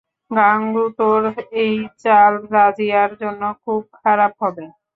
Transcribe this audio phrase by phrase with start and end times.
[0.31, 1.21] গাঙু তোর
[1.61, 4.65] এই চাল রাজিয়ার জন্য খুব খারাপ হবে।